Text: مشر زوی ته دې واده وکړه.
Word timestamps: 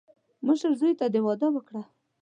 مشر 0.45 0.71
زوی 0.79 0.93
ته 0.99 1.05
دې 1.13 1.19
واده 1.25 1.47
وکړه. 1.51 1.81